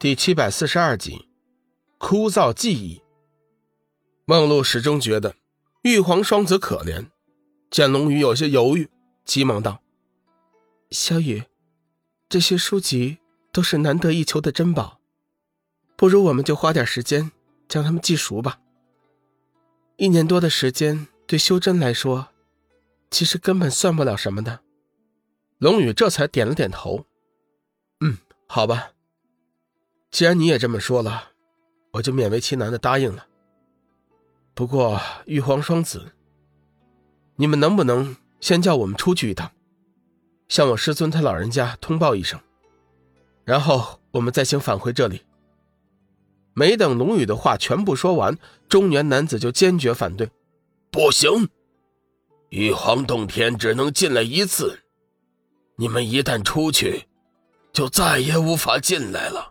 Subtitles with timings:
[0.00, 1.28] 第七百四十二集，
[1.98, 3.02] 枯燥记忆。
[4.24, 5.36] 梦露始终觉得
[5.82, 7.10] 玉皇双子可怜，
[7.70, 8.88] 见龙宇有些犹豫，
[9.26, 9.82] 急忙道
[10.90, 11.42] ：“小雨，
[12.30, 13.18] 这些书籍
[13.52, 14.98] 都是难得一求的珍宝，
[15.96, 17.30] 不如我们就花点时间
[17.68, 18.58] 将它们记熟吧。
[19.98, 22.28] 一年多的时间，对修真来说，
[23.10, 24.60] 其实根本算不了什么的。”
[25.60, 27.04] 龙宇这才点了点头
[28.00, 28.92] ：“嗯，好吧。”
[30.10, 31.30] 既然你也这么说了，
[31.92, 33.26] 我就勉为其难的答应了。
[34.54, 36.12] 不过玉皇双子，
[37.36, 39.52] 你们能不能先叫我们出去一趟，
[40.48, 42.40] 向我师尊他老人家通报一声，
[43.44, 45.22] 然后我们再行返回这里？
[46.52, 48.36] 没等龙宇的话全部说完，
[48.68, 50.28] 中年男子就坚决反对
[50.90, 51.48] ：“不行，
[52.48, 54.80] 玉皇洞天只能进来一次，
[55.76, 57.06] 你们一旦出去，
[57.72, 59.49] 就再也无法进来了。”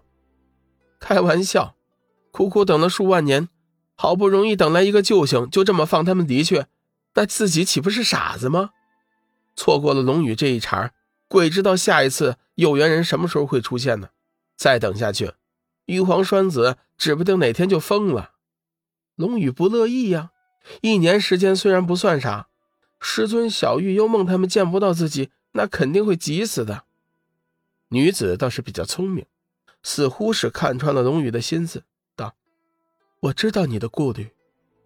[0.99, 1.75] 开玩笑，
[2.31, 3.49] 苦苦等了数万年，
[3.95, 6.65] 好不容易等来一个救星，就这么放他们离去，
[7.15, 8.71] 那自己岂不是傻子吗？
[9.55, 10.91] 错过了龙宇这一茬，
[11.27, 14.09] 鬼知道下一次有缘人什么时候会出现呢？
[14.55, 15.33] 再等下去，
[15.85, 18.31] 玉皇双子指不定哪天就疯了。
[19.15, 20.31] 龙宇不乐意呀，
[20.81, 22.47] 一年时间虽然不算啥，
[22.99, 26.83] 师尊小玉幽梦他们见不到自己，那肯定会急死的。
[27.89, 29.25] 女子倒是比较聪明。
[29.81, 31.83] 似乎是看穿了龙宇的心思，
[32.15, 32.35] 道
[33.21, 34.31] ：“我知道你的顾虑，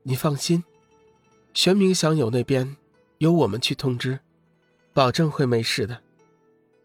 [0.04, 0.64] 你放心，
[1.54, 2.78] 玄冥享有那边
[3.18, 4.20] 由我们去通知，
[4.94, 6.02] 保证会没事的。”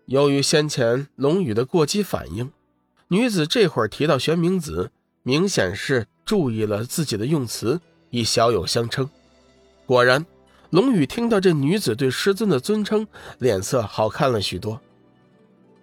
[0.07, 2.51] 由于先前龙宇的过激反应，
[3.09, 4.91] 女子这会儿提到玄冥子，
[5.23, 9.11] 明显是注意了自己的用词，以小有相称。
[9.85, 10.25] 果然，
[10.71, 13.07] 龙宇听到这女子对师尊的尊称，
[13.39, 14.81] 脸色好看了许多。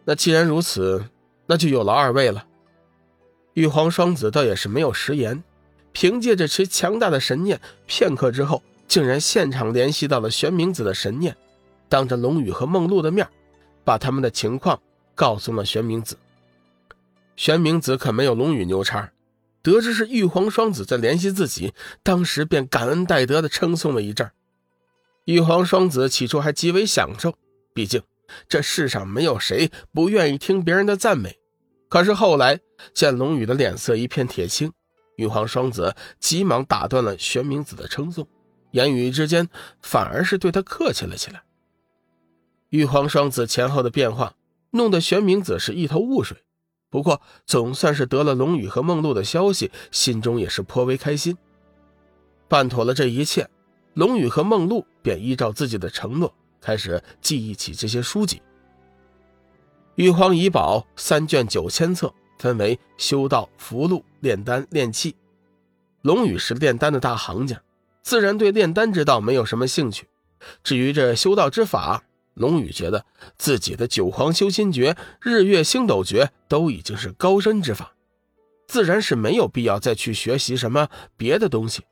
[0.06, 1.06] 那既然如此。
[1.48, 2.46] 那就有劳二位了。
[3.54, 5.44] 玉皇双子倒也是没有食言，
[5.92, 11.36] 凭借着其强大的神念，片刻之后竟然现场联系到了玄冥子的神念，
[11.88, 13.28] 当着龙宇和梦露的面，
[13.84, 14.82] 把他们的情况
[15.14, 16.18] 告诉了玄冥子。
[17.38, 19.12] 玄冥子可没有龙宇牛叉，
[19.62, 24.30] 得知是玉皇双子在联系自己，当时便感恩戴德的称颂了一阵。
[25.26, 27.36] 玉皇双子起初还极为享受，
[27.74, 28.02] 毕竟。
[28.50, 31.38] 这世上没有谁不愿意听别人的赞美，
[31.96, 32.60] 可是后来
[32.94, 34.74] 见龙宇的脸色一片铁青，
[35.16, 38.28] 玉皇双子急忙打断了玄冥子的称颂，
[38.72, 39.48] 言语之间
[39.82, 41.44] 反而是对他客气了起来。
[42.68, 44.34] 玉皇双子前后的变化，
[44.72, 46.44] 弄得玄冥子是一头雾水。
[46.90, 51.38] 不过总算是得了龙宇和梦露的消息，心中也是颇为开心。
[52.50, 53.50] 办妥了这一切，
[53.94, 56.36] 龙宇和梦露便依照自己的承诺。
[56.60, 58.42] 开始记忆起这些书籍。
[59.96, 65.16] 玉皇遗宝三卷九千册，分为修道、符箓、炼丹、炼器。
[66.02, 67.62] 龙宇是炼丹的大行家，
[68.02, 70.06] 自然对炼丹之道没有什么兴趣。
[70.62, 73.06] 至于这修道之法，龙宇觉得
[73.38, 77.94] 自己的九皇修心诀、日月星斗诀都已经是高深之法，
[78.68, 81.84] 自然是没有必要再去学习什么别的东西。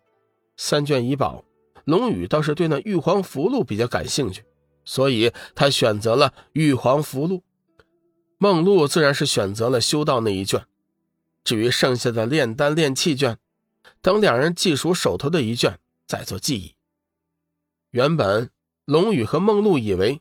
[0.57, 1.45] 三卷遗宝，
[1.85, 4.43] 龙宇倒是对那玉皇符箓比较感兴趣。
[4.83, 7.41] 所以他选择了玉皇符箓，
[8.43, 10.65] 梦露自然是选择了修道那一卷。
[11.45, 13.37] 至于剩下的炼丹炼器卷，
[14.01, 16.75] 等两人记熟手头的一卷再做记忆。
[17.91, 18.49] 原本
[18.83, 20.19] 龙宇和梦露以为，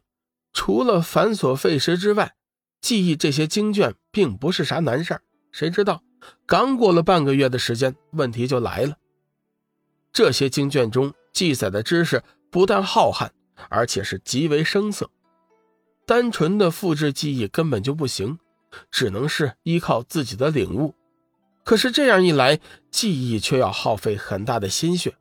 [0.52, 2.36] 除了繁琐费时之外，
[2.80, 6.04] 记忆这些经卷并不是啥难事谁知道
[6.46, 8.98] 刚过了半个月的时间，问题就来了。
[10.12, 12.22] 这些经卷中记载的知识
[12.52, 13.30] 不但浩瀚。
[13.68, 15.08] 而且是极为生涩，
[16.04, 18.38] 单纯的复制记忆根本就不行，
[18.90, 20.94] 只能是依靠自己的领悟。
[21.64, 22.58] 可是这样一来，
[22.90, 25.14] 记忆却要耗费很大的心血。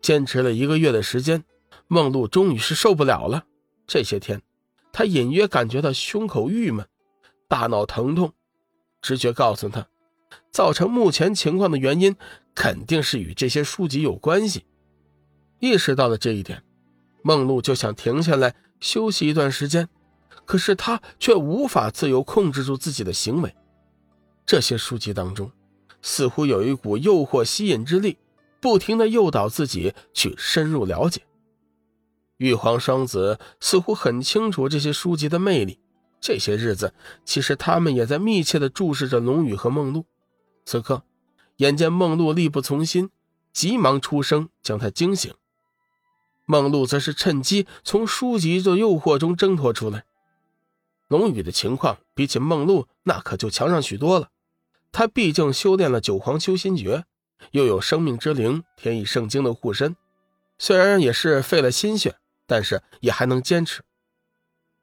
[0.00, 1.44] 坚持了一个月的时间，
[1.86, 3.44] 梦露终于是受不了了。
[3.86, 4.40] 这些天，
[4.92, 6.86] 他隐约感觉到胸口郁闷，
[7.46, 8.32] 大脑疼痛，
[9.02, 9.86] 直觉告诉他，
[10.50, 12.16] 造成目前情况的原因
[12.54, 14.64] 肯定是与这些书籍有关系。
[15.60, 16.62] 意识到了这一点。
[17.26, 19.88] 梦露就想停下来休息一段时间，
[20.44, 23.56] 可是他却无法自由控制住自己的行为。
[24.44, 25.50] 这些书籍当中，
[26.02, 28.18] 似乎有一股诱惑吸引之力，
[28.60, 31.22] 不停的诱导自己去深入了解。
[32.36, 35.80] 玉皇双子似乎很清楚这些书籍的魅力。
[36.20, 36.92] 这些日子，
[37.24, 40.04] 其实他们也在密切的注视着龙宇和梦露。
[40.66, 41.04] 此刻，
[41.56, 43.08] 眼见梦露力不从心，
[43.50, 45.32] 急忙出声将他惊醒。
[46.46, 50.04] 梦露则是趁机从书籍的诱惑中挣脱出来。
[51.08, 54.30] 龙宇的情况比起梦露那可就强上许多了，
[54.90, 57.04] 他毕竟修炼了九皇修心诀，
[57.52, 59.96] 又有生命之灵、天意圣经的护身，
[60.58, 63.82] 虽然也是费了心血，但是也还能坚持。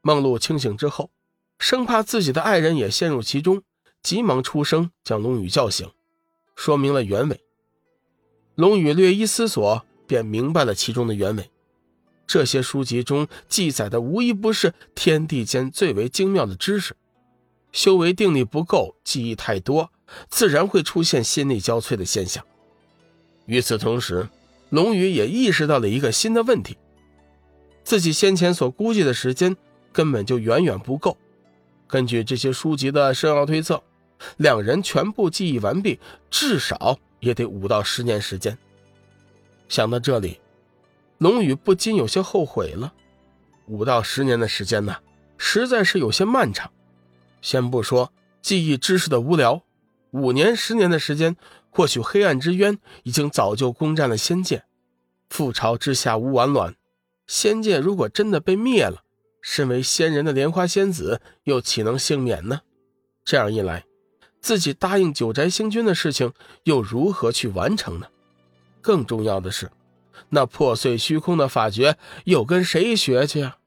[0.02, 1.12] 梦露清醒之后，
[1.60, 3.63] 生怕自己的爱人也陷入其中，
[4.02, 5.92] 急忙出声将龙宇叫醒，
[6.56, 7.42] 说明了原委。
[8.56, 11.50] 龙宇略一思索，便明白了其中的原委。
[12.28, 16.94] 这些书籍中记载的，无一不是天地间最为精妙的知识。
[17.72, 19.90] 修为定力不够，记忆太多。
[20.28, 22.46] 自然会出现心力交瘁的现象。
[23.46, 24.28] 与此同时，
[24.69, 26.75] 龙宇也意识到了一个新的问题：
[27.86, 29.56] 自己先前所估计的时间
[29.94, 31.18] 根本就远远不够。
[31.88, 33.81] 根据这些书籍的深奥推测，
[34.36, 35.98] 两人全部记忆完毕，
[36.30, 38.58] 至少也得五到十年时间。
[39.72, 40.42] 想到这里，
[41.18, 42.94] 龙宇不禁有些后悔了。
[43.68, 44.98] 五到十年的时间呢，
[45.38, 46.70] 实在是有些漫长。
[47.42, 49.64] 先不说记忆知识的无聊。
[50.10, 51.38] 五年、十年的时间，
[51.70, 54.66] 或许黑暗之渊已经早就攻占了仙界，
[55.30, 56.76] 覆巢之下无完卵。
[57.26, 59.04] 仙界如果真的被灭了，
[59.42, 62.60] 身为仙人的莲花仙子又岂能幸免呢？
[63.24, 63.86] 这样一来，
[64.42, 66.34] 自己答应九宅星君的事情
[66.64, 68.08] 又如何去完成呢？
[68.81, 69.72] 更重要的是，
[70.30, 73.57] 那破碎虚空的法诀又跟谁学去啊？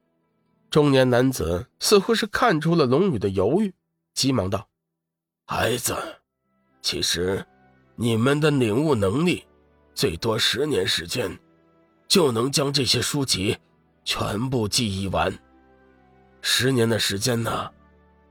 [0.71, 3.73] 中年男子似乎是看出了龙宇的犹豫，
[4.13, 4.69] 急忙道
[5.47, 5.97] ：“孩子。”
[6.83, 7.47] 其实，
[7.97, 9.47] 你们的领悟能力，
[9.95, 11.39] 最多十年时间，
[12.07, 13.57] 就能将这些书籍
[14.05, 15.33] 全部记忆完。
[16.43, 17.71] 十年的时间呢，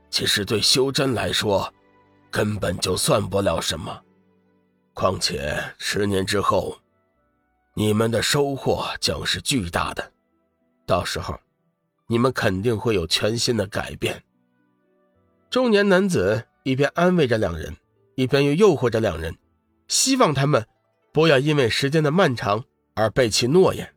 [0.08, 1.72] 其实对修真来说，
[2.30, 4.00] 根本就算不了什么。
[4.94, 6.78] 况且十年之后，
[7.74, 10.12] 你们的收获将是巨大的，
[10.86, 11.38] 到时候，
[12.06, 14.22] 你们肯定会有全新的改变。
[15.50, 17.76] 中年男子一边安慰着两人。
[18.16, 19.36] 一边又诱惑着两人，
[19.88, 20.64] 希望他们
[21.12, 22.64] 不要因为时间的漫长
[22.94, 23.93] 而背弃诺言。